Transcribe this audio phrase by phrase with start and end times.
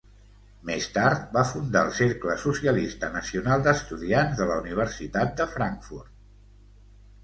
[0.69, 6.15] Més tard, va fundar el cercle Socialista Nacional d'estudiants de la Universitat de Frankfurt.